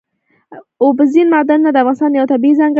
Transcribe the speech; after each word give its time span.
اوبزین 0.83 1.27
معدنونه 1.33 1.69
د 1.71 1.77
افغانستان 1.81 2.11
یوه 2.17 2.29
طبیعي 2.33 2.51
ځانګړتیا 2.59 2.67
ده. 2.67 2.69